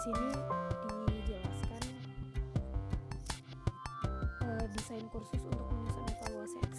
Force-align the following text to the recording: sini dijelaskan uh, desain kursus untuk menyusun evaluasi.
sini 0.00 0.32
dijelaskan 1.12 1.82
uh, 4.40 4.64
desain 4.72 5.04
kursus 5.12 5.44
untuk 5.44 5.68
menyusun 5.68 6.04
evaluasi. 6.08 6.69